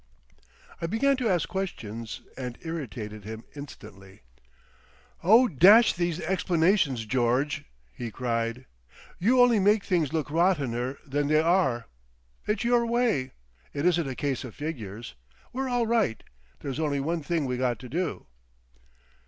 [0.81, 4.21] I began to ask questions and irritated him instantly.
[5.23, 8.65] "Oh, dash these explanations, George!" he cried;
[9.19, 11.85] "You only make things look rottener than they are.
[12.47, 13.33] It's your way.
[13.75, 15.13] It isn't a case of figures.
[15.53, 18.25] We're all right—there's only one thing we got to do."